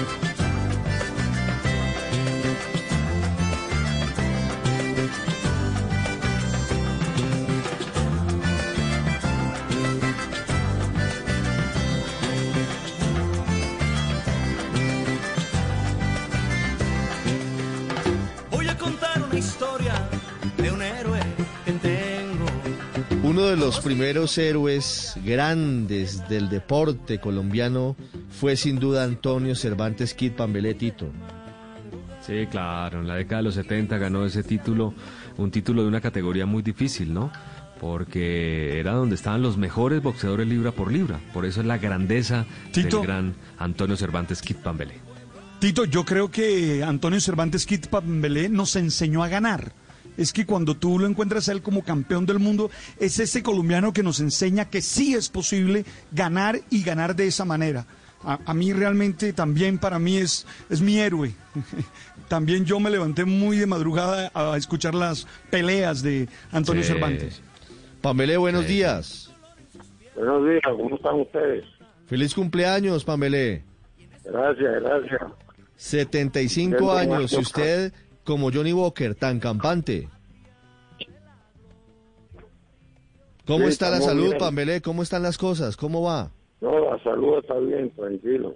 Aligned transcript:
Thank 0.00 0.24
you. 0.24 0.29
De 23.50 23.56
los 23.56 23.80
primeros 23.80 24.38
héroes 24.38 25.14
grandes 25.24 26.28
del 26.28 26.48
deporte 26.48 27.18
colombiano 27.18 27.96
fue 28.38 28.56
sin 28.56 28.78
duda 28.78 29.02
Antonio 29.02 29.56
Cervantes 29.56 30.14
Kid 30.14 30.32
Pambelé 30.32 30.74
Tito. 30.74 31.10
Sí, 32.24 32.46
claro, 32.48 33.00
en 33.00 33.08
la 33.08 33.16
década 33.16 33.38
de 33.38 33.42
los 33.42 33.54
70 33.56 33.98
ganó 33.98 34.24
ese 34.24 34.44
título, 34.44 34.94
un 35.36 35.50
título 35.50 35.82
de 35.82 35.88
una 35.88 36.00
categoría 36.00 36.46
muy 36.46 36.62
difícil, 36.62 37.12
¿no? 37.12 37.32
Porque 37.80 38.78
era 38.78 38.92
donde 38.92 39.16
estaban 39.16 39.42
los 39.42 39.56
mejores 39.56 40.00
boxeadores 40.00 40.46
libra 40.46 40.70
por 40.70 40.92
libra. 40.92 41.18
Por 41.34 41.44
eso 41.44 41.60
es 41.60 41.66
la 41.66 41.78
grandeza 41.78 42.46
Tito. 42.72 42.98
del 42.98 43.06
gran 43.06 43.34
Antonio 43.58 43.96
Cervantes 43.96 44.42
Kid 44.42 44.58
Pambelé. 44.58 44.94
Tito, 45.58 45.84
yo 45.86 46.04
creo 46.04 46.30
que 46.30 46.84
Antonio 46.84 47.20
Cervantes 47.20 47.66
Kit 47.66 47.88
Pambelé 47.88 48.48
nos 48.48 48.76
enseñó 48.76 49.24
a 49.24 49.28
ganar. 49.28 49.72
Es 50.20 50.32
que 50.34 50.44
cuando 50.44 50.76
tú 50.76 50.98
lo 50.98 51.06
encuentras 51.06 51.48
a 51.48 51.52
él 51.52 51.62
como 51.62 51.82
campeón 51.82 52.26
del 52.26 52.38
mundo, 52.38 52.70
es 52.98 53.18
ese 53.18 53.42
colombiano 53.42 53.92
que 53.94 54.02
nos 54.02 54.20
enseña 54.20 54.66
que 54.68 54.82
sí 54.82 55.14
es 55.14 55.28
posible 55.30 55.84
ganar 56.12 56.60
y 56.68 56.82
ganar 56.82 57.16
de 57.16 57.26
esa 57.26 57.44
manera. 57.46 57.86
A, 58.22 58.38
a 58.44 58.52
mí 58.52 58.72
realmente 58.74 59.32
también 59.32 59.78
para 59.78 59.98
mí 59.98 60.18
es, 60.18 60.46
es 60.68 60.82
mi 60.82 60.98
héroe. 60.98 61.32
también 62.28 62.66
yo 62.66 62.78
me 62.80 62.90
levanté 62.90 63.24
muy 63.24 63.56
de 63.56 63.64
madrugada 63.66 64.30
a 64.34 64.56
escuchar 64.58 64.94
las 64.94 65.26
peleas 65.48 66.02
de 66.02 66.28
Antonio 66.52 66.82
Sí. 66.82 66.88
Cervantes. 66.92 67.40
Pambelé, 68.02 68.36
buenos 68.36 68.66
Sí. 68.66 68.72
días. 68.74 69.30
Buenos 70.14 70.46
días, 70.46 70.60
¿cómo 70.64 70.96
están 70.96 71.14
ustedes? 71.20 71.64
Feliz 72.08 72.34
cumpleaños, 72.34 73.04
Pambelé. 73.04 73.62
Gracias, 74.24 74.82
gracias. 74.82 75.20
75 75.76 76.76
Bien, 76.76 76.90
años 77.12 77.32
y 77.32 77.36
Tomás. 77.36 77.46
usted, 77.46 77.92
como 78.30 78.52
Johnny 78.52 78.72
Walker, 78.72 79.16
tan 79.16 79.40
campante. 79.40 80.08
¿Cómo 83.44 83.64
Sí, 83.64 83.72
está 83.72 83.90
la 83.90 84.00
salud, 84.00 84.26
bien. 84.26 84.38
Pambelé? 84.38 84.80
¿Cómo 84.80 85.02
están 85.02 85.24
las 85.24 85.36
cosas? 85.36 85.76
¿Cómo 85.76 86.02
va? 86.02 86.30
No, 86.60 86.78
la 86.78 87.02
salud 87.02 87.38
está 87.38 87.58
bien, 87.58 87.90
tranquilo. 87.90 88.54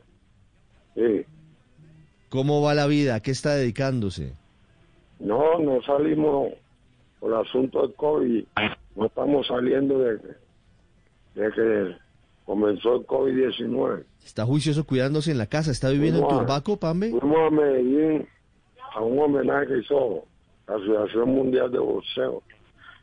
Sí. 0.95 1.25
¿Cómo 2.29 2.63
va 2.63 2.75
la 2.75 2.87
vida? 2.87 3.17
¿A 3.17 3.21
qué 3.21 3.33
está 3.33 3.57
dedicándose? 3.57 4.35
No, 5.19 5.59
no 5.59 5.83
salimos 5.83 6.53
por 7.19 7.33
el 7.33 7.41
asunto 7.41 7.83
del 7.83 7.95
COVID. 7.97 8.45
No 8.95 9.07
estamos 9.07 9.45
saliendo 9.49 9.99
de, 9.99 10.19
de 11.35 11.51
que 11.53 11.97
comenzó 12.45 12.95
el 12.95 13.07
COVID-19. 13.09 14.05
¿Está 14.25 14.45
juicioso 14.45 14.85
cuidándose 14.87 15.33
en 15.33 15.39
la 15.39 15.47
casa? 15.47 15.73
¿Está 15.73 15.89
viviendo 15.91 16.21
en 16.21 16.27
Fuimos 16.27 16.43
Turbaco, 16.47 16.77
Pambe? 16.77 17.11
Fuimos 17.11 17.39
a 17.39 17.51
Medellín 17.51 18.29
a 18.95 19.01
un 19.01 19.19
homenaje 19.19 19.67
que 19.67 19.79
hizo 19.81 20.25
la 20.69 20.75
Asociación 20.77 21.29
Mundial 21.31 21.71
de 21.71 21.79
Boxeo 21.79 22.43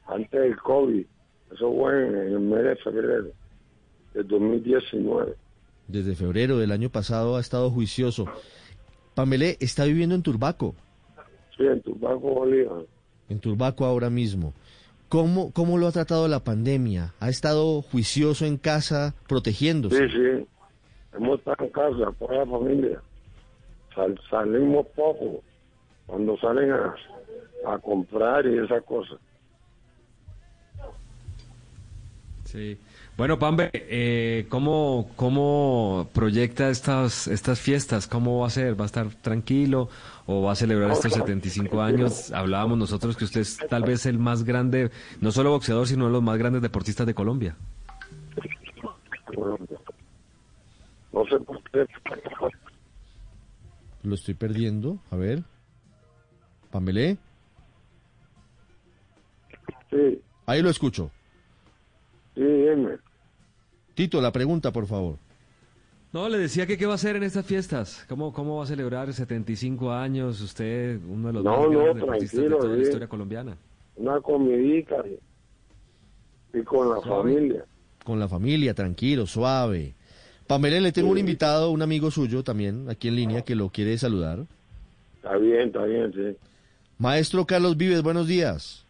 antes 0.08 0.32
del 0.42 0.56
COVID. 0.58 1.06
Eso 1.54 1.74
fue 1.76 2.08
en, 2.08 2.16
el 2.16 2.40
mes 2.40 2.64
de 2.64 2.76
febrero 2.78 3.28
del 4.14 4.28
2019. 4.28 5.36
Desde 5.88 6.16
febrero 6.16 6.58
del 6.58 6.72
año 6.72 6.90
pasado 6.90 7.36
ha 7.36 7.42
estado 7.42 7.70
juicioso. 7.70 8.26
Pambelé 9.14 9.58
está 9.60 9.84
viviendo 9.86 10.16
en 10.16 10.24
Turbaco, 10.24 10.76
Sí, 11.58 11.66
en 11.68 11.82
Tupac, 11.82 12.20
Bolívar. 12.20 12.84
en 13.30 13.40
Turbaco 13.40 13.86
ahora 13.86 14.10
mismo. 14.10 14.54
¿Cómo, 15.10 15.52
¿Cómo 15.52 15.78
lo 15.78 15.88
ha 15.88 15.92
tratado 15.92 16.30
la 16.30 16.40
pandemia? 16.40 17.14
¿Ha 17.20 17.28
estado 17.30 17.82
juicioso 17.82 18.46
en 18.46 18.56
casa, 18.58 19.14
protegiéndose? 19.28 20.08
Sí, 20.08 20.14
sí. 20.16 20.48
Hemos 21.18 21.40
estado 21.40 21.66
en 21.66 21.70
casa, 21.72 22.14
toda 22.18 22.38
la 22.38 22.46
familia. 22.46 23.02
Sal- 23.94 24.18
salimos 24.30 24.88
poco 24.96 25.42
cuando 26.12 26.38
salen 26.40 26.70
a, 26.72 26.94
a 27.68 27.80
comprar 27.80 28.46
y 28.46 28.58
esas 28.58 28.84
cosas. 28.84 29.18
Sí. 32.44 32.78
Bueno, 33.16 33.40
Pambe, 33.40 33.70
eh, 33.74 34.46
¿cómo, 34.50 35.10
¿cómo 35.16 36.10
proyecta 36.14 36.70
estas, 36.70 37.28
estas 37.28 37.62
fiestas? 37.62 38.08
¿Cómo 38.08 38.40
va 38.42 38.48
a 38.48 38.50
ser? 38.50 38.78
¿Va 38.78 38.84
a 38.84 38.88
estar 38.88 39.08
tranquilo 39.22 39.88
o 40.26 40.42
va 40.42 40.52
a 40.52 40.56
celebrar 40.56 40.92
estos 40.92 41.14
75 41.14 41.82
años? 41.82 42.34
Hablábamos 42.34 42.78
nosotros 42.78 43.16
que 43.16 43.24
usted 43.24 43.40
es 43.40 43.58
tal 43.70 43.84
vez 43.84 44.06
el 44.06 44.20
más 44.20 44.44
grande, 44.44 44.92
no 45.22 45.32
solo 45.32 45.52
boxeador, 45.52 45.88
sino 45.88 46.00
uno 46.00 46.08
de 46.08 46.14
los 46.14 46.24
más 46.24 46.38
grandes 46.38 46.62
deportistas 46.62 47.08
de 47.08 47.14
Colombia. 47.14 47.56
No 51.14 51.26
sé 51.26 51.40
por 51.40 51.64
qué. 51.72 51.88
Lo 54.04 54.16
estoy 54.16 54.34
perdiendo. 54.34 55.00
A 55.10 55.16
ver. 55.16 55.44
Pambelé. 56.72 57.18
Sí, 59.90 60.22
Ahí 60.46 60.62
lo 60.62 60.70
escucho. 60.70 61.12
sí, 62.36 62.42
dime. 62.42 62.98
Tito, 63.94 64.22
la 64.22 64.32
pregunta, 64.32 64.72
por 64.72 64.88
favor. 64.88 65.18
No, 66.14 66.28
le 66.30 66.38
decía 66.38 66.66
que 66.66 66.78
qué 66.78 66.86
va 66.86 66.94
a 66.94 66.96
hacer 66.96 67.16
en 67.16 67.24
estas 67.24 67.46
fiestas. 67.46 68.06
¿Cómo, 68.10 68.34
cómo 68.34 68.58
va 68.58 68.64
a 68.64 68.68
celebrar 68.68 69.14
75 69.14 69.92
años? 69.92 70.42
Usted, 70.42 71.00
uno 71.08 71.28
de 71.28 71.34
los 71.34 71.44
No, 71.44 71.52
más 71.58 71.72
no, 71.72 71.80
grandes 72.06 72.32
de 72.32 72.50
toda 72.50 72.68
la 72.70 72.82
historia 72.82 73.08
colombiana. 73.08 73.58
Una 73.96 74.20
comidita 74.22 74.96
y, 75.08 76.58
y 76.58 76.64
con 76.64 76.90
la 76.90 77.00
Suave. 77.02 77.34
familia. 77.34 77.66
Con 78.04 78.20
la 78.20 78.28
familia, 78.28 78.74
tranquilo, 78.74 79.26
suave. 79.28 79.94
Pambelé, 80.48 80.82
le 80.82 80.92
tengo 80.92 81.12
un 81.12 81.18
invitado, 81.18 81.70
un 81.72 81.82
amigo 81.82 82.10
suyo 82.12 82.44
también, 82.44 82.90
aquí 82.90 83.08
en 83.10 83.16
línea, 83.16 83.42
que 83.44 83.56
lo 83.56 83.70
quiere 83.70 83.98
saludar. 83.98 84.46
Está 85.18 85.38
bien, 85.38 85.68
está 85.68 85.86
bien, 85.86 86.12
sí. 86.14 86.36
Maestro 87.02 87.48
Carlos 87.48 87.78
Vives, 87.78 88.04
buenos 88.04 88.28
días. 88.28 88.86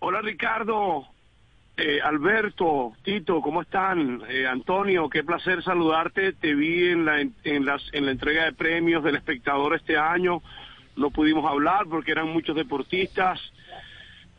Hola 0.00 0.20
Ricardo, 0.22 1.06
eh, 1.76 2.00
Alberto, 2.02 2.94
Tito, 3.04 3.40
¿cómo 3.40 3.62
están? 3.62 4.22
Eh, 4.28 4.44
Antonio, 4.44 5.08
qué 5.08 5.22
placer 5.22 5.62
saludarte. 5.62 6.32
Te 6.32 6.52
vi 6.56 6.88
en 6.88 7.04
la, 7.04 7.20
en, 7.20 7.64
las, 7.64 7.80
en 7.92 8.06
la 8.06 8.10
entrega 8.10 8.46
de 8.46 8.52
premios 8.54 9.04
del 9.04 9.14
espectador 9.14 9.76
este 9.76 9.96
año. 9.96 10.42
No 10.96 11.10
pudimos 11.10 11.48
hablar 11.48 11.86
porque 11.88 12.10
eran 12.10 12.30
muchos 12.30 12.56
deportistas. 12.56 13.38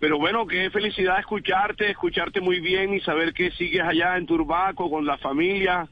Pero 0.01 0.17
bueno, 0.17 0.45
qué 0.45 0.69
felicidad 0.71 1.19
escucharte, 1.19 1.89
escucharte 1.89 2.41
muy 2.41 2.59
bien 2.59 2.93
y 2.95 2.99
saber 2.99 3.31
que 3.31 3.51
sigues 3.51 3.83
allá 3.83 4.17
en 4.17 4.25
Turbaco 4.25 4.89
con 4.89 5.05
la 5.05 5.17
familia. 5.19 5.87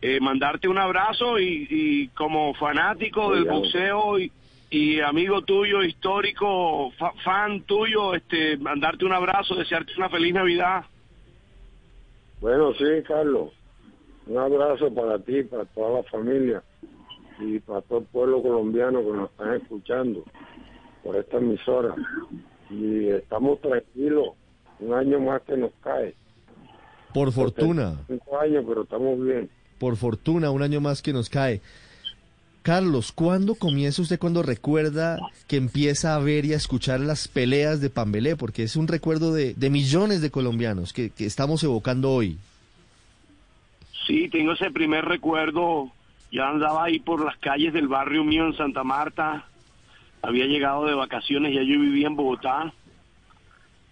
Eh, 0.00 0.18
mandarte 0.18 0.66
un 0.66 0.78
abrazo 0.78 1.38
y, 1.38 1.66
y 1.68 2.08
como 2.08 2.54
fanático 2.54 3.34
del 3.34 3.44
boxeo 3.44 4.18
y, 4.18 4.32
y 4.70 5.00
amigo 5.00 5.42
tuyo, 5.42 5.82
histórico, 5.82 6.90
fa- 6.98 7.12
fan 7.24 7.62
tuyo, 7.62 8.14
este, 8.14 8.56
mandarte 8.58 9.04
un 9.04 9.12
abrazo, 9.12 9.54
desearte 9.54 9.92
una 9.96 10.08
feliz 10.08 10.34
Navidad. 10.34 10.84
Bueno, 12.40 12.72
sí, 12.74 12.84
Carlos. 13.06 13.52
Un 14.26 14.38
abrazo 14.38 14.92
para 14.92 15.18
ti, 15.20 15.42
para 15.44 15.64
toda 15.66 15.98
la 15.98 16.02
familia 16.04 16.62
y 17.38 17.60
para 17.60 17.80
todo 17.82 18.00
el 18.00 18.04
pueblo 18.06 18.42
colombiano 18.42 19.00
que 19.00 19.12
nos 19.12 19.30
están 19.30 19.54
escuchando 19.54 20.24
por 21.04 21.16
esta 21.16 21.36
emisora. 21.38 21.94
Y 22.68 23.08
estamos 23.08 23.60
tranquilos. 23.60 24.30
Un 24.80 24.92
año 24.92 25.20
más 25.20 25.40
que 25.42 25.56
nos 25.56 25.70
cae. 25.82 26.14
Por 27.14 27.32
fortuna, 27.32 27.94
Cinco 28.08 28.38
años, 28.38 28.64
pero 28.68 28.82
estamos 28.82 29.18
bien. 29.24 29.48
por 29.78 29.96
fortuna, 29.96 30.50
un 30.50 30.62
año 30.62 30.80
más 30.82 31.00
que 31.00 31.12
nos 31.14 31.30
cae. 31.30 31.62
Carlos, 32.66 33.12
¿cuándo 33.12 33.54
comienza 33.54 34.02
usted 34.02 34.18
cuando 34.18 34.42
recuerda 34.42 35.20
que 35.46 35.54
empieza 35.54 36.16
a 36.16 36.18
ver 36.18 36.44
y 36.44 36.52
a 36.52 36.56
escuchar 36.56 36.98
las 36.98 37.28
peleas 37.28 37.80
de 37.80 37.90
Pambelé? 37.90 38.34
Porque 38.34 38.64
es 38.64 38.74
un 38.74 38.88
recuerdo 38.88 39.32
de, 39.32 39.54
de 39.54 39.70
millones 39.70 40.20
de 40.20 40.32
colombianos 40.32 40.92
que, 40.92 41.10
que 41.10 41.26
estamos 41.26 41.62
evocando 41.62 42.10
hoy. 42.10 42.38
Sí, 44.08 44.28
tengo 44.30 44.50
ese 44.50 44.72
primer 44.72 45.04
recuerdo 45.04 45.92
Yo 46.32 46.44
andaba 46.44 46.86
ahí 46.86 46.98
por 46.98 47.24
las 47.24 47.36
calles 47.36 47.72
del 47.72 47.86
barrio 47.86 48.24
mío 48.24 48.48
en 48.48 48.56
Santa 48.56 48.82
Marta. 48.82 49.44
Había 50.20 50.46
llegado 50.46 50.86
de 50.86 50.94
vacaciones, 50.94 51.54
ya 51.54 51.62
yo 51.62 51.78
vivía 51.78 52.08
en 52.08 52.16
Bogotá. 52.16 52.72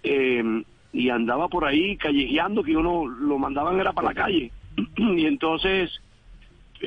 Eh, 0.03 0.65
y 0.93 1.11
andaba 1.11 1.47
por 1.47 1.65
ahí 1.65 1.97
callejeando, 1.97 2.65
que 2.65 2.77
uno 2.77 3.07
lo 3.07 3.39
mandaban 3.39 3.79
era 3.79 3.93
para 3.93 4.09
la 4.09 4.15
calle. 4.15 4.51
y 4.97 5.27
entonces 5.27 5.93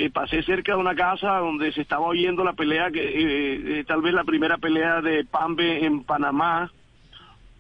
eh, 0.05 0.09
pasé 0.11 0.43
cerca 0.43 0.73
de 0.73 0.79
una 0.79 0.95
casa 0.95 1.37
donde 1.37 1.71
se 1.73 1.81
estaba 1.81 2.05
oyendo 2.07 2.43
la 2.43 2.53
pelea, 2.53 2.91
que 2.91 3.01
eh, 3.03 3.79
eh, 3.79 3.83
tal 3.85 4.01
vez 4.01 4.13
la 4.13 4.23
primera 4.23 4.57
pelea 4.57 5.01
de 5.01 5.23
Pambe 5.25 5.85
en 5.85 6.03
Panamá 6.03 6.71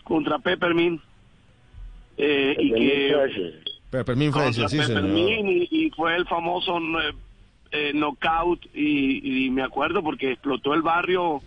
contra 0.03 0.39
Peppermint. 0.39 1.01
eh, 2.17 2.55
y 2.59 2.71
que 2.73 3.15
Peppermint 3.91 4.33
contra 4.33 4.67
sí. 4.69 4.77
Peppermint 4.77 5.49
y, 5.49 5.85
y 5.85 5.89
fue 5.91 6.15
el 6.15 6.25
famoso 6.25 6.79
knockout 7.93 8.65
y, 8.73 9.45
y 9.45 9.49
me 9.51 9.61
acuerdo 9.63 10.01
porque 10.03 10.31
explotó 10.31 10.73
el 10.73 10.81
barrio, 10.81 11.41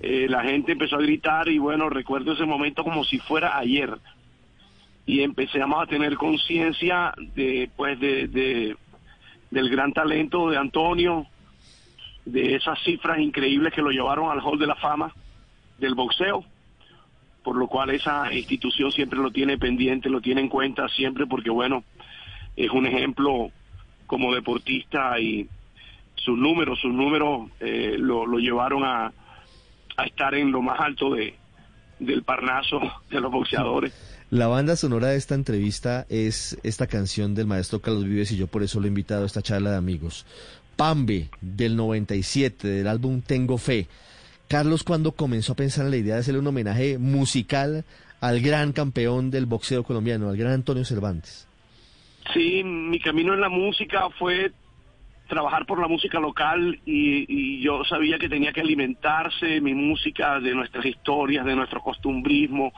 eh, 0.00 0.26
la 0.28 0.42
gente 0.44 0.72
empezó 0.72 0.96
a 0.96 1.00
gritar 1.02 1.48
y 1.48 1.58
bueno, 1.58 1.88
recuerdo 1.90 2.32
ese 2.32 2.44
momento 2.46 2.84
como 2.84 3.04
si 3.04 3.18
fuera 3.18 3.58
ayer 3.58 3.90
y 5.06 5.22
empezamos 5.22 5.82
a 5.82 5.86
tener 5.86 6.14
conciencia 6.16 7.12
de 7.34 7.68
pues 7.76 7.98
de, 7.98 8.28
de- 8.28 8.76
del 9.50 9.68
gran 9.68 9.92
talento 9.92 10.50
de 10.50 10.56
Antonio, 10.56 11.26
de 12.24 12.54
esas 12.54 12.78
cifras 12.82 13.18
increíbles 13.18 13.72
que 13.72 13.82
lo 13.82 13.90
llevaron 13.90 14.30
al 14.30 14.40
Hall 14.40 14.58
de 14.58 14.66
la 14.66 14.76
Fama 14.76 15.12
del 15.78 15.94
boxeo 15.94 16.44
por 17.42 17.56
lo 17.56 17.66
cual 17.66 17.90
esa 17.90 18.32
institución 18.32 18.92
siempre 18.92 19.18
lo 19.18 19.30
tiene 19.30 19.58
pendiente, 19.58 20.10
lo 20.10 20.20
tiene 20.20 20.40
en 20.40 20.48
cuenta 20.48 20.88
siempre 20.88 21.26
porque 21.26 21.50
bueno, 21.50 21.84
es 22.56 22.70
un 22.70 22.86
ejemplo 22.86 23.50
como 24.06 24.34
deportista 24.34 25.18
y 25.18 25.48
sus 26.14 26.36
números, 26.36 26.78
sus 26.80 26.92
números 26.92 27.50
eh, 27.60 27.96
lo, 27.98 28.26
lo 28.26 28.38
llevaron 28.38 28.84
a, 28.84 29.12
a 29.96 30.04
estar 30.04 30.34
en 30.34 30.52
lo 30.52 30.60
más 30.60 30.78
alto 30.80 31.14
de, 31.14 31.34
del 31.98 32.22
parnaso 32.22 32.80
de 33.08 33.20
los 33.20 33.32
boxeadores. 33.32 34.16
La 34.30 34.46
banda 34.46 34.76
sonora 34.76 35.08
de 35.08 35.16
esta 35.16 35.34
entrevista 35.34 36.06
es 36.08 36.56
esta 36.62 36.86
canción 36.86 37.34
del 37.34 37.48
maestro 37.48 37.80
Carlos 37.80 38.04
Vives 38.04 38.30
y 38.30 38.36
yo 38.36 38.46
por 38.46 38.62
eso 38.62 38.78
lo 38.78 38.86
he 38.86 38.88
invitado 38.88 39.24
a 39.24 39.26
esta 39.26 39.42
charla 39.42 39.72
de 39.72 39.76
amigos. 39.76 40.24
Pambe, 40.76 41.30
del 41.40 41.74
97, 41.74 42.68
del 42.68 42.86
álbum 42.86 43.22
Tengo 43.22 43.58
Fe. 43.58 43.88
Carlos, 44.46 44.84
cuando 44.84 45.12
comenzó 45.12 45.54
a 45.54 45.56
pensar 45.56 45.84
en 45.84 45.90
la 45.90 45.96
idea 45.96 46.14
de 46.14 46.20
hacerle 46.20 46.38
un 46.38 46.46
homenaje 46.46 46.96
musical 46.96 47.84
al 48.20 48.40
gran 48.40 48.72
campeón 48.72 49.32
del 49.32 49.46
boxeo 49.46 49.82
colombiano, 49.82 50.28
al 50.28 50.36
gran 50.36 50.52
Antonio 50.52 50.84
Cervantes. 50.84 51.48
Sí, 52.32 52.62
mi 52.62 53.00
camino 53.00 53.34
en 53.34 53.40
la 53.40 53.48
música 53.48 54.10
fue 54.16 54.52
trabajar 55.26 55.66
por 55.66 55.80
la 55.80 55.88
música 55.88 56.20
local 56.20 56.78
y, 56.86 57.24
y 57.28 57.62
yo 57.62 57.84
sabía 57.84 58.18
que 58.18 58.28
tenía 58.28 58.52
que 58.52 58.60
alimentarse 58.60 59.60
mi 59.60 59.74
música 59.74 60.38
de 60.38 60.54
nuestras 60.54 60.84
historias, 60.86 61.44
de 61.44 61.56
nuestro 61.56 61.80
costumbrismo, 61.80 62.72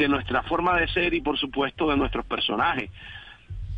de 0.00 0.08
nuestra 0.08 0.42
forma 0.44 0.78
de 0.78 0.88
ser 0.88 1.12
y 1.12 1.20
por 1.20 1.38
supuesto 1.38 1.90
de 1.90 1.96
nuestros 1.96 2.24
personajes. 2.24 2.90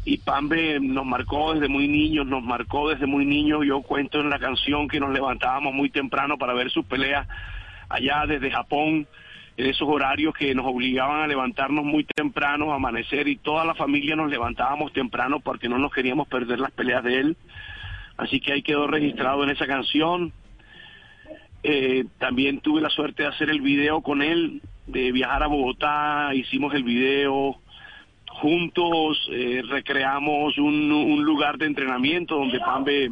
Y 0.04 0.18
Pambe 0.18 0.78
nos 0.80 1.04
marcó 1.04 1.54
desde 1.54 1.68
muy 1.68 1.88
niños, 1.88 2.26
nos 2.26 2.42
marcó 2.42 2.90
desde 2.90 3.06
muy 3.06 3.24
niños. 3.24 3.64
Yo 3.66 3.82
cuento 3.82 4.20
en 4.20 4.30
la 4.30 4.38
canción 4.38 4.88
que 4.88 5.00
nos 5.00 5.12
levantábamos 5.12 5.74
muy 5.74 5.90
temprano 5.90 6.38
para 6.38 6.54
ver 6.54 6.70
sus 6.70 6.84
peleas 6.86 7.26
allá 7.88 8.24
desde 8.26 8.50
Japón, 8.50 9.06
en 9.56 9.66
esos 9.66 9.88
horarios 9.88 10.34
que 10.34 10.54
nos 10.54 10.66
obligaban 10.66 11.22
a 11.22 11.26
levantarnos 11.26 11.84
muy 11.84 12.04
temprano, 12.04 12.72
a 12.72 12.76
amanecer, 12.76 13.28
y 13.28 13.36
toda 13.36 13.64
la 13.64 13.74
familia 13.74 14.16
nos 14.16 14.30
levantábamos 14.30 14.92
temprano 14.92 15.40
porque 15.40 15.68
no 15.68 15.78
nos 15.78 15.92
queríamos 15.92 16.26
perder 16.28 16.58
las 16.58 16.70
peleas 16.72 17.04
de 17.04 17.20
él. 17.20 17.36
Así 18.16 18.40
que 18.40 18.52
ahí 18.52 18.62
quedó 18.62 18.86
registrado 18.86 19.44
en 19.44 19.50
esa 19.50 19.66
canción. 19.66 20.32
Eh, 21.62 22.06
también 22.18 22.60
tuve 22.60 22.80
la 22.80 22.90
suerte 22.90 23.22
de 23.22 23.28
hacer 23.28 23.50
el 23.50 23.60
video 23.60 24.00
con 24.00 24.20
él, 24.20 24.62
de 24.86 25.12
viajar 25.12 25.42
a 25.42 25.46
Bogotá, 25.46 26.34
hicimos 26.34 26.74
el 26.74 26.84
video 26.84 27.56
juntos, 28.26 29.28
eh, 29.30 29.62
recreamos 29.68 30.56
un, 30.58 31.22
lugar 31.24 31.58
de 31.58 31.66
entrenamiento 31.66 32.36
donde 32.36 32.58
Pambe 32.60 33.10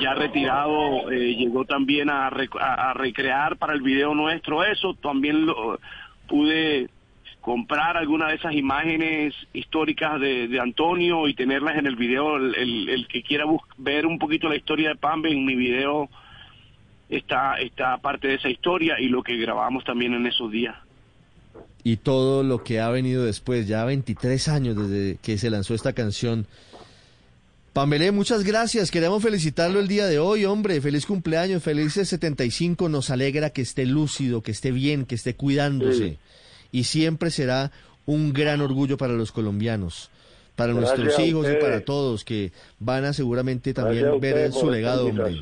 ya 0.00 0.14
retirado 0.14 1.10
eh, 1.10 1.34
llegó 1.36 1.64
también 1.64 2.08
a, 2.08 2.28
a- 2.28 2.94
recrear 2.94 3.56
para 3.56 3.74
el 3.74 3.82
video 3.82 4.14
nuestro 4.14 4.64
eso, 4.64 4.94
también 4.94 5.46
lo, 5.46 5.78
pude 6.28 6.88
comprar 7.40 7.96
alguna 7.96 8.28
de 8.28 8.36
esas 8.36 8.54
imágenes 8.54 9.34
históricas 9.52 10.18
de, 10.18 10.58
Antonio 10.60 11.28
y 11.28 11.34
tenerlas 11.34 11.76
en 11.76 11.86
el 11.86 11.96
video, 11.96 12.36
el, 12.36 13.06
que 13.08 13.22
quiera 13.22 13.44
ver 13.76 14.06
un 14.06 14.18
poquito 14.18 14.48
la 14.48 14.56
historia 14.56 14.90
de 14.90 14.96
Pambe 14.96 15.30
en 15.30 15.44
mi 15.44 15.54
video 15.54 16.08
está, 17.10 17.56
está 17.56 17.98
parte 17.98 18.28
de 18.28 18.34
esa 18.36 18.48
historia 18.48 18.98
y 18.98 19.08
lo 19.08 19.22
que 19.22 19.36
grabamos 19.36 19.84
también 19.84 20.14
en 20.14 20.26
esos 20.26 20.50
días. 20.50 20.74
Y 21.86 21.98
todo 21.98 22.42
lo 22.42 22.64
que 22.64 22.80
ha 22.80 22.88
venido 22.88 23.24
después, 23.24 23.68
ya 23.68 23.84
23 23.84 24.48
años 24.48 24.76
desde 24.76 25.18
que 25.22 25.36
se 25.36 25.50
lanzó 25.50 25.74
esta 25.74 25.92
canción. 25.92 26.46
Pambelé, 27.74 28.10
muchas 28.10 28.42
gracias. 28.42 28.90
Queremos 28.90 29.22
felicitarlo 29.22 29.80
el 29.80 29.88
día 29.88 30.06
de 30.06 30.18
hoy, 30.18 30.46
hombre. 30.46 30.80
Feliz 30.80 31.04
cumpleaños, 31.04 31.62
felices 31.62 32.08
75. 32.08 32.88
Nos 32.88 33.10
alegra 33.10 33.50
que 33.50 33.60
esté 33.60 33.84
lúcido, 33.84 34.40
que 34.40 34.52
esté 34.52 34.72
bien, 34.72 35.04
que 35.04 35.14
esté 35.14 35.34
cuidándose. 35.34 36.08
Sí. 36.08 36.18
Y 36.72 36.84
siempre 36.84 37.30
será 37.30 37.70
un 38.06 38.32
gran 38.32 38.60
orgullo 38.60 38.96
para 38.96 39.12
los 39.12 39.32
colombianos, 39.32 40.10
para 40.56 40.72
Gracias 40.72 40.98
nuestros 40.98 41.26
hijos 41.26 41.46
y 41.50 41.60
para 41.60 41.80
todos 41.80 42.24
que 42.24 42.52
van 42.78 43.04
a 43.04 43.12
seguramente 43.12 43.74
también 43.74 44.06
a 44.06 44.16
ver 44.16 44.52
su 44.52 44.70
legado, 44.70 45.06
hombre. 45.06 45.36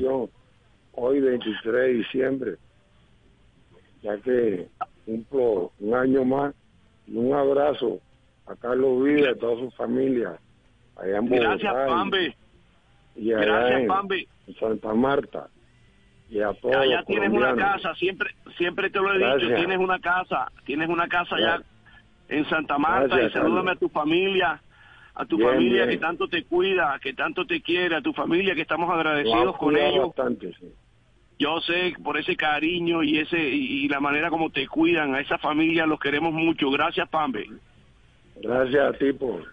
Hoy 0.95 1.19
23 1.19 1.73
de 1.73 1.87
diciembre, 1.93 2.55
ya 4.03 4.17
que 4.17 4.67
cumplo 5.05 5.71
un 5.79 5.93
año 5.95 6.23
más 6.25 6.53
y 7.07 7.17
un 7.17 7.33
abrazo 7.33 7.99
a 8.47 8.55
Carlos 8.55 9.03
Vida 9.03 9.19
y 9.21 9.25
a 9.31 9.35
toda 9.35 9.57
su 9.57 9.71
familia 9.71 10.37
allá 10.95 11.17
en 11.17 11.29
Bogotá 11.29 11.47
Gracias, 11.49 11.73
y- 11.73 11.89
Pambe. 11.89 12.35
y, 13.15 13.33
allá 13.33 13.45
Gracias, 13.45 13.79
en, 13.81 13.87
Pambe. 13.87 14.27
en 14.47 14.55
Santa 14.55 14.93
Marta 14.93 15.47
y 16.29 16.39
a 16.39 16.53
todos 16.53 16.75
Allá 16.75 16.97
los 16.97 17.05
tienes 17.05 17.29
una 17.31 17.55
casa, 17.55 17.93
siempre 17.95 18.31
siempre 18.57 18.89
te 18.89 18.99
lo 18.99 19.13
he 19.13 19.17
dicho, 19.17 19.55
tienes 19.55 19.77
una 19.77 19.99
casa, 19.99 20.51
tienes 20.65 20.89
una 20.89 21.07
casa 21.07 21.35
allá 21.35 21.61
en 22.29 22.45
Santa 22.49 22.77
Marta 22.77 23.07
Gracias, 23.15 23.31
y 23.31 23.33
salúdame 23.33 23.71
Carlos. 23.71 23.75
a 23.75 23.79
tu 23.79 23.89
familia, 23.89 24.61
a 25.15 25.25
tu 25.25 25.37
Bien, 25.37 25.49
familia 25.51 25.85
bien. 25.85 25.89
que 25.89 25.97
tanto 26.05 26.27
te 26.27 26.43
cuida, 26.45 26.97
que 27.01 27.13
tanto 27.13 27.45
te 27.45 27.61
quiere, 27.61 27.95
a 27.95 28.01
tu 28.01 28.13
familia 28.13 28.55
que 28.55 28.61
estamos 28.61 28.89
agradecidos 28.89 29.57
con 29.57 29.75
ellos. 29.77 30.07
bastante, 30.07 30.51
sí. 30.59 30.73
Yo 31.39 31.59
sé 31.61 31.93
por 32.03 32.17
ese 32.17 32.35
cariño 32.35 33.03
y 33.03 33.19
ese 33.19 33.39
y, 33.39 33.87
la 33.89 33.99
manera 33.99 34.29
como 34.29 34.49
te 34.49 34.67
cuidan, 34.67 35.15
a 35.15 35.19
esa 35.19 35.37
familia 35.37 35.85
los 35.85 35.99
queremos 35.99 36.33
mucho. 36.33 36.69
Gracias, 36.69 37.09
Pambe. 37.09 37.47
Gracias 38.41 38.95
a 38.95 38.97
ti 38.97 39.13
por, 39.13 39.43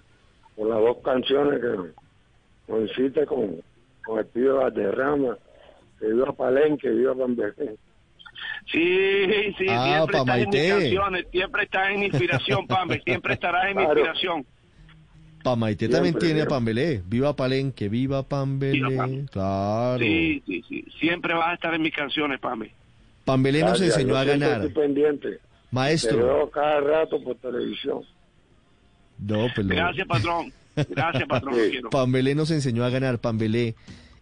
por 0.56 0.68
las 0.68 0.78
dos 0.78 0.98
canciones 1.04 1.60
que 1.60 2.72
coincide 2.72 3.26
con, 3.26 3.60
con 4.04 4.18
el 4.18 4.26
Pío 4.26 4.56
Valderrama, 4.56 5.36
que 5.98 6.06
viva 6.06 6.32
Palenque, 6.32 6.90
viva 6.90 7.14
Pamberén. 7.14 7.76
Sí, 8.70 9.54
sí, 9.58 9.66
Ah, 9.68 10.04
siempre 10.06 10.18
estás 10.18 10.38
en 10.38 10.48
mis 10.50 10.70
canciones, 10.70 11.26
siempre 11.30 11.62
estás 11.64 11.90
en 11.90 12.02
inspiración, 12.04 12.66
Pambe, 12.66 13.00
siempre 13.04 13.34
estarás 13.34 13.64
en 13.70 13.76
mi 13.76 13.84
Claro. 13.84 14.00
inspiración. 14.00 14.46
Pamaite 15.42 15.86
Siempre, 15.86 15.96
también 16.12 16.18
tiene 16.18 16.42
a. 16.42 16.46
Pambelé. 16.46 17.02
Viva 17.06 17.34
Palenque, 17.34 17.88
viva 17.88 18.22
Pambelé. 18.22 18.88
Viva 18.88 19.08
Claro. 19.30 19.98
Sí, 19.98 20.42
sí, 20.46 20.62
sí, 20.68 20.84
siempre 20.98 21.34
vas 21.34 21.48
a 21.48 21.54
estar 21.54 21.74
en 21.74 21.82
mis 21.82 21.94
canciones, 21.94 22.38
Pambe. 22.40 22.72
Pambelé 23.24 23.60
nos 23.60 23.70
Gracias, 23.78 23.96
enseñó 23.96 24.16
a 24.16 24.24
ganar. 24.24 24.64
Estoy 24.64 24.82
pendiente. 24.84 25.28
Te 25.30 25.38
Maestro. 25.70 26.18
veo 26.18 26.50
cada 26.50 26.80
rato 26.80 27.22
por 27.22 27.36
televisión. 27.36 28.02
No, 29.18 29.46
pues 29.54 29.66
lo- 29.66 29.74
Gracias, 29.74 30.06
patrón. 30.06 30.52
Gracias, 30.88 31.28
patrón. 31.28 31.54
Sí. 31.70 31.78
Pambelé 31.90 32.34
nos 32.34 32.50
enseñó 32.50 32.84
a 32.84 32.90
ganar, 32.90 33.18
Pambelé. 33.18 33.74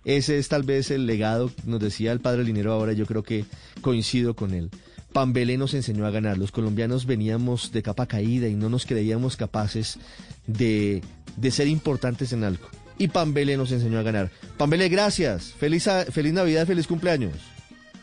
Ese 0.04 0.38
es 0.38 0.48
tal 0.48 0.62
vez 0.62 0.90
el 0.90 1.06
legado, 1.06 1.50
nos 1.66 1.80
decía 1.80 2.12
el 2.12 2.20
padre 2.20 2.44
Linero 2.44 2.72
ahora, 2.72 2.92
yo 2.92 3.04
creo 3.06 3.22
que 3.22 3.44
coincido 3.82 4.34
con 4.34 4.54
él. 4.54 4.70
Pambelé 5.12 5.56
nos 5.56 5.74
enseñó 5.74 6.06
a 6.06 6.10
ganar. 6.10 6.38
Los 6.38 6.52
colombianos 6.52 7.06
veníamos 7.06 7.72
de 7.72 7.82
capa 7.82 8.06
caída 8.06 8.48
y 8.48 8.54
no 8.54 8.68
nos 8.68 8.86
creíamos 8.86 9.36
capaces 9.36 9.98
de, 10.46 11.02
de 11.36 11.50
ser 11.50 11.68
importantes 11.68 12.32
en 12.32 12.44
algo. 12.44 12.66
Y 12.98 13.08
Pambelé 13.08 13.56
nos 13.56 13.72
enseñó 13.72 13.98
a 13.98 14.02
ganar. 14.02 14.30
Pambelé, 14.56 14.88
gracias. 14.88 15.52
Feliz, 15.52 15.88
feliz 16.10 16.32
Navidad, 16.32 16.66
feliz 16.66 16.86
cumpleaños. 16.86 17.32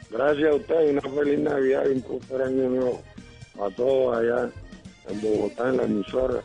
Gracias 0.10 0.50
a 0.50 0.56
usted 0.56 0.88
y 0.88 0.90
una 0.92 1.02
feliz 1.02 1.40
Navidad 1.40 1.84
y 1.88 2.04
un 2.08 2.42
año 2.42 2.70
nuevo 2.70 3.04
a 3.62 3.70
todos 3.76 4.18
allá 4.18 4.50
en 5.10 5.22
Bogotá, 5.22 5.70
en 5.70 5.78
la 5.78 5.84
emisora, 5.84 6.42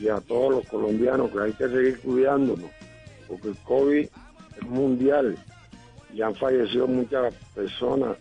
y 0.00 0.08
a 0.08 0.20
todos 0.20 0.54
los 0.56 0.66
colombianos 0.68 1.30
que 1.30 1.40
hay 1.40 1.52
que 1.52 1.68
seguir 1.68 2.00
cuidándonos, 2.00 2.70
porque 3.28 3.48
el 3.48 3.56
COVID 3.58 4.06
es 4.60 4.68
mundial 4.68 5.36
y 6.14 6.22
han 6.22 6.34
fallecido 6.34 6.86
muchas 6.86 7.34
personas 7.54 8.16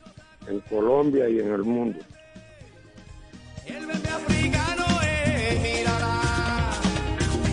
en 0.52 0.60
Colombia 0.62 1.28
y 1.30 1.40
en 1.40 1.52
el 1.52 1.64
mundo. 1.64 2.00
El 3.66 3.86
bebé 3.86 4.10
africano 4.10 4.84
es, 5.02 5.62
mírala, 5.62 6.32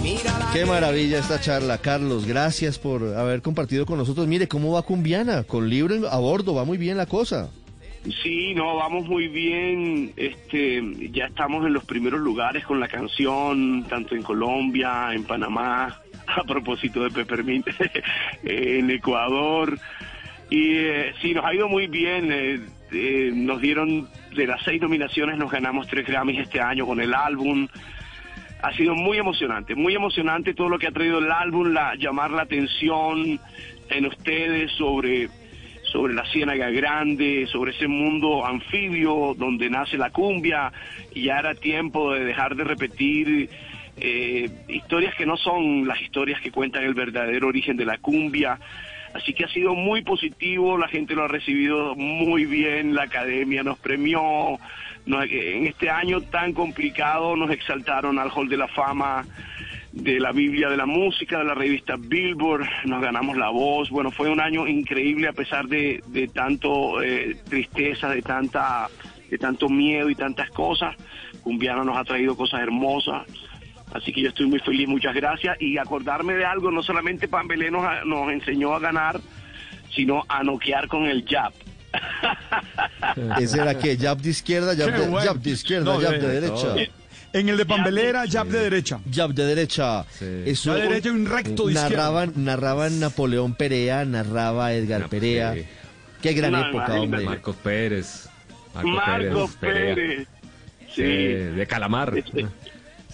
mírala 0.02 0.50
Qué 0.52 0.64
maravilla 0.66 1.18
esta 1.20 1.40
charla, 1.40 1.78
Carlos. 1.78 2.26
Gracias 2.26 2.78
por 2.78 3.02
haber 3.16 3.42
compartido 3.42 3.86
con 3.86 3.98
nosotros. 3.98 4.26
Mire 4.26 4.48
cómo 4.48 4.72
va 4.72 4.82
Cumbiana, 4.82 5.44
con 5.44 5.68
libro 5.68 5.94
en- 5.94 6.04
a 6.06 6.16
bordo, 6.18 6.54
va 6.54 6.64
muy 6.64 6.78
bien 6.78 6.96
la 6.96 7.06
cosa. 7.06 7.50
Sí, 8.22 8.54
no, 8.54 8.76
vamos 8.76 9.06
muy 9.06 9.28
bien. 9.28 10.12
Este, 10.16 10.80
ya 11.12 11.26
estamos 11.26 11.66
en 11.66 11.74
los 11.74 11.84
primeros 11.84 12.20
lugares 12.20 12.64
con 12.64 12.80
la 12.80 12.88
canción, 12.88 13.84
tanto 13.88 14.14
en 14.14 14.22
Colombia, 14.22 15.12
en 15.12 15.24
Panamá, 15.24 16.00
a 16.26 16.44
propósito 16.44 17.02
de 17.04 17.10
Peppermint, 17.10 17.66
en 18.44 18.90
Ecuador. 18.90 19.78
Y 20.48 20.76
eh, 20.76 21.12
sí, 21.20 21.34
nos 21.34 21.44
ha 21.44 21.52
ido 21.52 21.68
muy 21.68 21.86
bien. 21.88 22.28
eh, 22.32 22.60
eh, 22.92 23.30
nos 23.34 23.60
dieron 23.60 24.08
de 24.34 24.46
las 24.46 24.62
seis 24.64 24.80
nominaciones, 24.80 25.36
nos 25.36 25.50
ganamos 25.50 25.86
tres 25.86 26.06
Grammys 26.06 26.40
este 26.40 26.60
año 26.60 26.86
con 26.86 27.00
el 27.00 27.14
álbum. 27.14 27.68
Ha 28.62 28.72
sido 28.72 28.94
muy 28.94 29.18
emocionante, 29.18 29.74
muy 29.74 29.94
emocionante 29.94 30.54
todo 30.54 30.68
lo 30.68 30.78
que 30.78 30.88
ha 30.88 30.92
traído 30.92 31.18
el 31.18 31.30
álbum, 31.30 31.72
la, 31.72 31.94
llamar 31.94 32.30
la 32.30 32.42
atención 32.42 33.40
en 33.88 34.06
ustedes 34.06 34.72
sobre 34.72 35.28
sobre 35.92 36.12
la 36.12 36.26
Ciénaga 36.26 36.68
Grande, 36.70 37.46
sobre 37.50 37.70
ese 37.72 37.88
mundo 37.88 38.44
anfibio 38.44 39.34
donde 39.34 39.70
nace 39.70 39.96
la 39.96 40.10
cumbia, 40.10 40.70
y 41.14 41.22
ya 41.22 41.38
era 41.38 41.54
tiempo 41.54 42.12
de 42.12 42.24
dejar 42.24 42.56
de 42.56 42.64
repetir 42.64 43.48
eh, 44.00 44.48
historias 44.68 45.14
que 45.14 45.26
no 45.26 45.36
son 45.36 45.86
las 45.86 46.00
historias 46.00 46.40
que 46.40 46.50
cuentan 46.50 46.84
el 46.84 46.94
verdadero 46.94 47.48
origen 47.48 47.76
de 47.76 47.84
la 47.84 47.98
cumbia. 47.98 48.58
Así 49.14 49.32
que 49.32 49.44
ha 49.44 49.48
sido 49.48 49.74
muy 49.74 50.02
positivo, 50.02 50.76
la 50.78 50.88
gente 50.88 51.14
lo 51.14 51.24
ha 51.24 51.28
recibido 51.28 51.94
muy 51.94 52.44
bien, 52.44 52.94
la 52.94 53.04
academia 53.04 53.62
nos 53.62 53.78
premió, 53.78 54.58
en 55.06 55.66
este 55.66 55.90
año 55.90 56.20
tan 56.20 56.52
complicado 56.52 57.34
nos 57.34 57.50
exaltaron 57.50 58.18
al 58.18 58.30
Hall 58.30 58.48
de 58.48 58.56
la 58.56 58.68
Fama 58.68 59.24
de 59.92 60.20
la 60.20 60.32
Biblia 60.32 60.68
de 60.68 60.76
la 60.76 60.86
Música, 60.86 61.38
de 61.38 61.44
la 61.44 61.54
revista 61.54 61.96
Billboard, 61.98 62.66
nos 62.84 63.00
ganamos 63.00 63.36
la 63.36 63.48
voz. 63.48 63.90
Bueno, 63.90 64.10
fue 64.10 64.28
un 64.28 64.40
año 64.40 64.66
increíble 64.66 65.28
a 65.28 65.32
pesar 65.32 65.66
de, 65.66 66.02
de 66.08 66.28
tanto 66.28 67.02
eh, 67.02 67.36
tristeza, 67.48 68.10
de 68.10 68.22
tanta 68.22 68.88
de 69.30 69.38
tanto 69.38 69.68
miedo 69.68 70.08
y 70.10 70.14
tantas 70.14 70.50
cosas. 70.50 70.96
Cumbiano 71.42 71.84
nos 71.84 71.96
ha 71.96 72.04
traído 72.04 72.36
cosas 72.36 72.60
hermosas. 72.60 73.26
Así 73.94 74.12
que 74.12 74.22
yo 74.22 74.28
estoy 74.28 74.46
muy 74.46 74.58
feliz, 74.60 74.86
muchas 74.88 75.14
gracias. 75.14 75.56
Y 75.60 75.78
acordarme 75.78 76.34
de 76.34 76.44
algo, 76.44 76.70
no 76.70 76.82
solamente 76.82 77.26
Pambelé 77.28 77.70
nos, 77.70 77.84
nos 78.06 78.30
enseñó 78.30 78.74
a 78.74 78.78
ganar, 78.80 79.20
sino 79.94 80.24
a 80.28 80.42
noquear 80.42 80.88
con 80.88 81.06
el 81.06 81.24
jab. 81.26 81.52
¿Ese 83.40 83.60
era 83.60 83.78
que 83.78 83.96
jab 83.96 84.18
de 84.18 84.30
izquierda, 84.30 84.74
jab 84.76 84.92
Qué 84.92 85.00
de, 85.00 85.08
bueno. 85.08 85.26
jab 85.26 85.38
de 85.40 85.50
izquierda, 85.50 85.84
No, 85.94 86.00
jab 86.00 86.12
de- 86.12 86.18
de 86.18 86.26
de 86.28 86.40
derecha? 86.40 86.54
todo. 86.62 86.76
En 87.32 87.48
el 87.48 87.56
de 87.58 87.66
Pambelé 87.66 88.08
era 88.08 88.24
jab 88.26 88.46
de 88.46 88.58
derecha. 88.58 89.00
Jab 89.12 89.32
de 89.34 89.44
derecha. 89.44 90.04
Sí. 90.10 90.42
Eso 90.46 90.74
De 90.74 90.82
derecha 90.82 91.08
y 91.08 91.12
un 91.12 91.26
recto 91.26 91.66
de 91.66 91.72
izquierda. 91.74 91.88
narraban, 91.90 92.32
narraban 92.36 93.00
Napoleón 93.00 93.54
Perea, 93.54 94.04
narraba 94.06 94.72
Edgar 94.72 95.02
No, 95.02 95.08
Perea. 95.08 95.54
sí. 95.54 95.64
Qué 96.22 96.32
gran 96.32 96.52
No, 96.52 96.66
época, 96.68 96.94
hombre. 97.00 97.24
Marcos 97.24 97.56
Pérez. 97.56 98.28
Marcos 98.74 99.56
Perea. 99.60 99.94
Pérez. 99.94 100.28
Sí, 100.94 101.02
de 101.02 101.66
Calamar. 101.68 102.12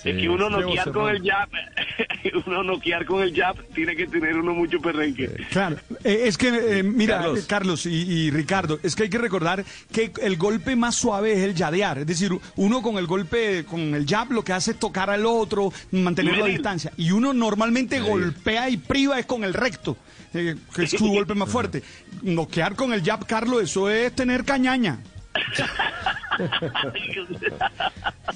Es, 0.05 0.11
es- 0.11 0.11
Sí. 0.11 0.11
es 0.11 0.17
que 0.23 0.29
uno 0.29 0.51
noquear 0.51 0.93
con 0.93 1.09
el 1.09 1.23
jab, 1.23 1.49
uno 2.47 2.63
noquear 2.63 3.05
con 3.07 3.23
el 3.23 3.35
jab, 3.35 3.57
tiene 3.75 3.97
que 3.97 4.07
tener 4.07 4.37
uno 4.37 4.53
mucho 4.55 4.81
perrenque. 4.81 5.29
Claro, 5.51 5.77
eh, 6.05 6.23
es 6.25 6.37
que, 6.39 6.49
eh, 6.79 6.83
mira, 6.83 7.19
Carlos. 7.19 7.39
eh, 7.39 7.45
Carlos, 7.49 7.87
y, 7.87 7.91
y 7.95 8.31
Ricardo, 8.31 8.79
es 8.83 8.95
que 8.95 9.05
hay 9.05 9.09
que 9.11 9.19
recordar 9.19 9.65
que 9.93 10.13
el 10.23 10.37
golpe 10.37 10.77
más 10.77 10.95
suave 10.95 11.33
es 11.33 11.39
el 11.41 11.55
yadear, 11.55 11.99
es 11.99 12.07
decir, 12.07 12.31
uno 12.57 12.83
con 12.83 12.99
el 12.99 13.07
golpe, 13.07 13.65
con 13.65 13.95
el 13.95 14.07
jab 14.07 14.31
lo 14.31 14.43
que 14.45 14.53
hace 14.53 14.73
es 14.73 14.79
tocar 14.79 15.11
al 15.11 15.25
otro, 15.27 15.73
mantener 15.93 16.35
la 16.37 16.45
Medir. 16.45 16.57
distancia, 16.59 16.93
y 16.97 17.11
uno 17.11 17.33
normalmente 17.33 18.01
golpea 18.01 18.69
y 18.71 18.77
priva 18.77 19.19
es 19.19 19.27
con 19.27 19.43
el 19.45 19.55
recto, 19.55 19.97
eh, 20.35 20.55
que 20.75 20.83
es 20.85 20.91
su 20.91 21.09
golpe 21.13 21.35
más 21.35 21.49
fuerte. 21.49 21.83
Noquear 22.23 22.75
con 22.77 22.93
el 22.93 23.03
jab, 23.03 23.27
Carlos, 23.27 23.63
eso 23.63 23.89
es 23.89 24.15
tener 24.15 24.45
cañaña. 24.45 24.99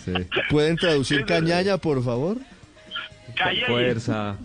Sí. 0.05 0.13
¿Pueden 0.51 0.77
traducir 0.77 1.25
cañaña, 1.25 1.79
por 1.79 2.03
favor? 2.03 2.37
Calle. 3.37 3.65
Fuerza. 3.67 4.37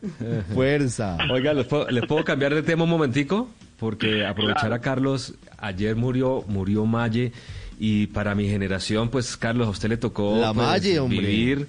Fuerza. 0.54 1.18
Oiga, 1.30 1.52
¿les 1.54 1.66
puedo, 1.66 1.88
les 1.88 2.04
puedo 2.06 2.24
cambiar 2.24 2.54
de 2.54 2.62
tema 2.62 2.84
un 2.84 2.90
momentico? 2.90 3.48
Porque 3.78 4.26
aprovechar 4.26 4.72
a 4.72 4.80
Carlos, 4.80 5.34
ayer 5.56 5.94
murió, 5.94 6.44
murió 6.48 6.84
Maye, 6.84 7.32
y 7.78 8.08
para 8.08 8.34
mi 8.34 8.48
generación, 8.48 9.08
pues 9.08 9.36
Carlos, 9.36 9.68
a 9.68 9.70
usted 9.70 9.88
le 9.88 9.96
tocó 9.96 10.36
La 10.40 10.52
pues, 10.52 10.66
Maye, 10.66 10.98
hombre. 10.98 11.20
vivir, 11.20 11.68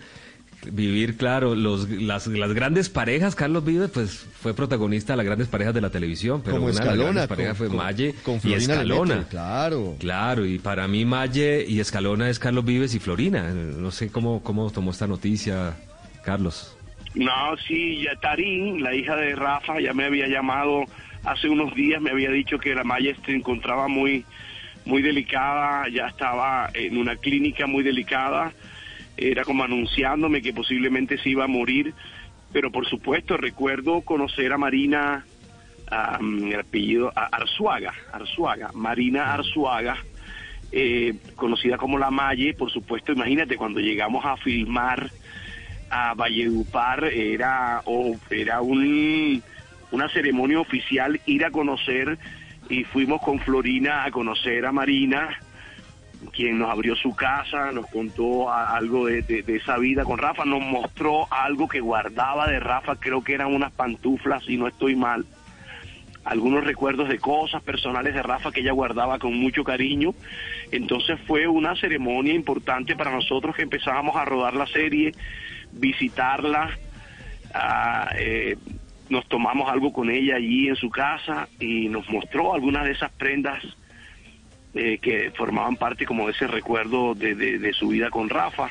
vivir, 0.71 1.15
claro, 1.17 1.55
los, 1.55 1.89
las, 1.89 2.27
las 2.27 2.53
grandes 2.53 2.89
parejas, 2.89 3.35
Carlos 3.35 3.63
Vive, 3.63 3.87
pues 3.87 4.27
fue 4.41 4.53
protagonista 4.53 5.13
de 5.13 5.17
las 5.17 5.25
grandes 5.25 5.47
parejas 5.47 5.73
de 5.73 5.81
la 5.81 5.89
televisión, 5.89 6.41
pero 6.43 6.57
Como 6.57 6.67
una 6.67 6.73
de 6.73 6.79
las 6.79 6.85
Escalona. 6.87 7.11
grandes 7.11 7.27
parejas 7.27 7.57
fue 7.57 7.67
con, 7.67 7.77
Maye 7.77 8.15
con 8.23 8.35
y 8.35 8.39
Florina 8.39 8.73
Escalona. 8.73 9.27
Claro. 9.29 9.95
Claro, 9.99 10.45
y 10.45 10.59
para 10.59 10.87
mí 10.87 11.05
Maye 11.05 11.65
y 11.67 11.79
Escalona 11.79 12.29
es 12.29 12.39
Carlos 12.39 12.65
Vives 12.65 12.93
y 12.95 12.99
Florina. 12.99 13.51
No 13.53 13.91
sé 13.91 14.09
cómo, 14.11 14.43
cómo 14.43 14.69
tomó 14.71 14.91
esta 14.91 15.07
noticia, 15.07 15.77
Carlos. 16.23 16.75
No, 17.15 17.55
sí, 17.67 18.01
ya 18.03 18.15
Tarín, 18.19 18.83
la 18.83 18.93
hija 18.93 19.15
de 19.15 19.35
Rafa, 19.35 19.79
ya 19.81 19.93
me 19.93 20.05
había 20.05 20.27
llamado 20.27 20.83
hace 21.23 21.49
unos 21.49 21.73
días, 21.73 22.01
me 22.01 22.11
había 22.11 22.29
dicho 22.31 22.59
que 22.59 22.75
la 22.75 22.83
Maya 22.83 23.15
se 23.25 23.33
encontraba 23.33 23.87
muy, 23.87 24.25
muy 24.85 25.01
delicada, 25.01 25.87
ya 25.89 26.05
estaba 26.07 26.69
en 26.73 26.97
una 26.97 27.15
clínica 27.15 27.65
muy 27.65 27.83
delicada, 27.83 28.53
era 29.19 29.43
como 29.43 29.63
anunciándome 29.63 30.41
que 30.41 30.53
posiblemente 30.53 31.17
se 31.17 31.29
iba 31.29 31.43
a 31.43 31.47
morir, 31.47 31.93
pero 32.51 32.71
por 32.71 32.87
supuesto 32.87 33.37
recuerdo 33.37 34.01
conocer 34.01 34.51
a 34.53 34.57
Marina, 34.57 35.25
el 35.91 36.59
apellido 36.59 37.11
a- 37.15 37.25
Arzuaga, 37.31 37.93
Arzuaga, 38.11 38.71
Marina 38.73 39.33
Arzuaga, 39.33 39.97
eh, 40.71 41.15
conocida 41.35 41.77
como 41.77 41.97
La 41.97 42.11
Maye, 42.11 42.53
por 42.53 42.71
supuesto, 42.71 43.11
imagínate 43.11 43.57
cuando 43.57 43.79
llegamos 43.79 44.23
a 44.25 44.37
filmar 44.37 45.09
a 45.89 46.13
Valledupar 46.13 47.05
era 47.05 47.81
era 48.29 48.61
un, 48.61 49.41
una 49.89 50.09
ceremonia 50.09 50.59
oficial 50.59 51.19
ir 51.25 51.43
a 51.43 51.49
conocer 51.49 52.19
y 52.69 52.83
fuimos 52.83 53.19
con 53.23 53.39
Florina 53.39 54.03
a 54.03 54.11
conocer 54.11 54.63
a 54.67 54.71
Marina 54.71 55.39
quien 56.33 56.59
nos 56.59 56.69
abrió 56.69 56.95
su 56.95 57.15
casa, 57.15 57.71
nos 57.71 57.87
contó 57.87 58.51
algo 58.51 59.05
de, 59.05 59.43
esa 59.47 59.77
vida 59.77 60.03
con 60.03 60.17
Rafa, 60.17 60.45
nos 60.45 60.61
mostró 60.61 61.31
algo 61.31 61.67
que 61.67 61.79
guardaba 61.79 62.47
de 62.47 62.59
Rafa, 62.59 62.95
creo 62.97 63.23
que 63.23 63.33
eran 63.33 63.53
unas 63.53 63.71
pantuflas, 63.71 64.43
si 64.43 64.57
no 64.57 64.67
estoy 64.67 64.95
mal, 64.95 65.25
algunos 66.25 66.63
recuerdos 66.63 67.09
de 67.09 67.17
cosas 67.17 67.63
personales 67.63 68.13
de 68.13 68.21
Rafa 68.21 68.51
que 68.51 68.59
ella 68.59 68.73
guardaba 68.73 69.17
con 69.19 69.33
mucho 69.33 69.63
cariño. 69.63 70.13
Entonces 70.71 71.19
fue 71.25 71.47
una 71.47 71.75
ceremonia 71.75 72.33
importante 72.33 72.95
para 72.95 73.11
nosotros 73.11 73.55
que 73.55 73.63
empezábamos 73.63 74.15
a 74.15 74.25
rodar 74.25 74.53
la 74.53 74.67
serie, 74.67 75.13
visitarla, 75.71 76.77
eh, 78.17 78.57
nos 79.09 79.27
tomamos 79.27 79.71
algo 79.71 79.91
con 79.91 80.09
ella 80.11 80.35
allí 80.35 80.67
en 80.67 80.75
su 80.75 80.89
casa 80.89 81.47
y 81.59 81.89
nos 81.89 82.07
mostró 82.09 82.53
algunas 82.53 82.85
de 82.85 82.91
esas 82.91 83.11
prendas 83.11 83.63
eh, 84.73 84.99
que 85.01 85.31
formaban 85.31 85.75
parte 85.75 86.05
como 86.05 86.25
de 86.25 86.33
ese 86.33 86.47
recuerdo 86.47 87.15
de, 87.15 87.71
su 87.73 87.87
vida 87.89 88.09
con 88.09 88.29
Rafa. 88.29 88.69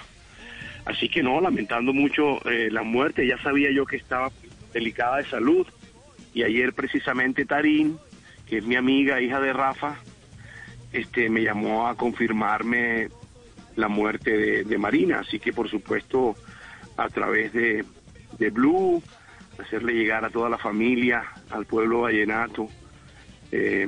Así 0.85 1.09
que 1.09 1.23
no, 1.23 1.41
lamentando 1.41 1.93
mucho 1.93 2.41
eh, 2.49 2.69
la 2.71 2.83
muerte, 2.83 3.27
ya 3.27 3.37
sabía 3.43 3.71
yo 3.71 3.85
que 3.85 3.97
estaba 3.97 4.31
delicada 4.73 5.19
de 5.19 5.25
salud 5.25 5.67
y 6.33 6.45
ayer 6.45 6.73
precisamente 6.73 7.45
Tarín, 7.45 7.99
que 8.47 8.59
es 8.59 8.65
mi 8.65 8.77
amiga, 8.77 9.21
hija 9.21 9.41
de 9.41 9.53
Rafa, 9.53 9.97
este 10.93 11.29
me 11.29 11.43
llamó 11.43 11.89
a 11.89 11.97
confirmarme 11.97 13.09
la 13.77 13.89
muerte 13.89 14.65
de, 14.65 14.79
Marina, 14.79 15.21
así 15.21 15.39
que 15.39 15.53
por 15.53 15.69
supuesto 15.69 16.35
a 16.97 17.09
través 17.09 17.53
de, 17.53 17.85
de 18.39 18.51
Blue, 18.51 19.03
hacerle 19.59 19.95
llegar 19.95 20.25
a 20.25 20.31
toda 20.31 20.49
la 20.49 20.59
familia, 20.59 21.25
al 21.51 21.67
pueblo 21.67 22.03
vallenato, 22.03 22.69
eh, 23.53 23.87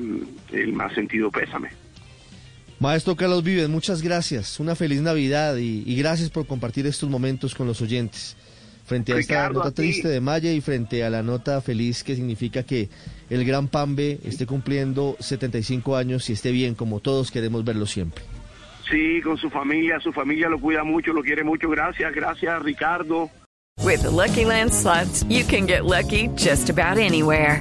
el 0.52 0.72
más 0.72 0.92
sentido 0.92 1.30
pésame. 1.30 1.79
Maestro 2.80 3.14
Carlos 3.14 3.44
Vives, 3.44 3.68
muchas 3.68 4.00
gracias. 4.00 4.58
Una 4.58 4.74
feliz 4.74 5.02
Navidad 5.02 5.58
y, 5.58 5.82
y 5.86 5.96
gracias 5.96 6.30
por 6.30 6.46
compartir 6.46 6.86
estos 6.86 7.10
momentos 7.10 7.54
con 7.54 7.66
los 7.66 7.82
oyentes. 7.82 8.36
Frente 8.86 9.12
a 9.12 9.18
esta 9.18 9.50
nota 9.50 9.68
a 9.68 9.70
triste 9.70 10.08
de 10.08 10.20
Maya 10.20 10.50
y 10.50 10.62
frente 10.62 11.04
a 11.04 11.10
la 11.10 11.22
nota 11.22 11.60
feliz 11.60 12.02
que 12.02 12.16
significa 12.16 12.62
que 12.62 12.88
el 13.28 13.44
gran 13.44 13.68
Pambe 13.68 14.18
esté 14.24 14.46
cumpliendo 14.46 15.16
75 15.20 15.94
años 15.94 16.28
y 16.30 16.32
esté 16.32 16.50
bien 16.52 16.74
como 16.74 17.00
todos 17.00 17.30
queremos 17.30 17.64
verlo 17.64 17.84
siempre. 17.84 18.24
Sí, 18.90 19.20
con 19.22 19.36
su 19.36 19.50
familia, 19.50 20.00
su 20.00 20.10
familia 20.10 20.48
lo 20.48 20.58
cuida 20.58 20.82
mucho, 20.82 21.12
lo 21.12 21.22
quiere 21.22 21.44
mucho. 21.44 21.68
Gracias, 21.68 22.12
gracias 22.14 22.62
Ricardo. 22.62 23.30
With 23.84 24.02
the 24.02 24.10
Lucky 24.10 24.46
Land 24.46 24.72
slots, 24.72 25.22
you 25.28 25.44
can 25.44 25.66
get 25.66 25.84
lucky 25.84 26.28
just 26.34 26.70
about 26.70 26.98
anywhere. 26.98 27.60